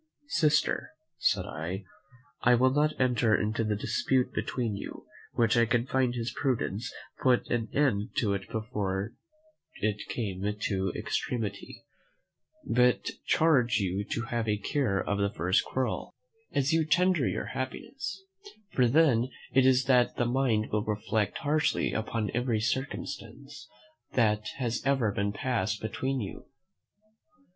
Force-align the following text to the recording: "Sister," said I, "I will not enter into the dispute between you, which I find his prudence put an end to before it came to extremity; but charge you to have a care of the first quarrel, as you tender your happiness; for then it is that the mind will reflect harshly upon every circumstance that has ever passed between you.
"Sister," 0.29 0.93
said 1.19 1.45
I, 1.45 1.83
"I 2.41 2.55
will 2.55 2.71
not 2.71 2.99
enter 2.99 3.35
into 3.39 3.63
the 3.63 3.75
dispute 3.75 4.33
between 4.33 4.75
you, 4.75 5.05
which 5.33 5.55
I 5.55 5.67
find 5.67 6.15
his 6.15 6.33
prudence 6.35 6.91
put 7.21 7.47
an 7.51 7.67
end 7.71 8.15
to 8.15 8.35
before 8.47 9.13
it 9.75 10.07
came 10.09 10.41
to 10.61 10.91
extremity; 10.95 11.85
but 12.65 13.11
charge 13.27 13.77
you 13.77 14.03
to 14.05 14.23
have 14.23 14.47
a 14.47 14.57
care 14.57 14.99
of 14.99 15.19
the 15.19 15.29
first 15.29 15.63
quarrel, 15.65 16.15
as 16.51 16.73
you 16.73 16.83
tender 16.83 17.27
your 17.27 17.49
happiness; 17.53 18.23
for 18.73 18.87
then 18.87 19.29
it 19.53 19.67
is 19.67 19.83
that 19.83 20.15
the 20.15 20.25
mind 20.25 20.71
will 20.71 20.83
reflect 20.83 21.37
harshly 21.37 21.93
upon 21.93 22.31
every 22.33 22.59
circumstance 22.59 23.69
that 24.13 24.47
has 24.57 24.81
ever 24.83 25.13
passed 25.31 25.79
between 25.79 26.19
you. 26.19 26.45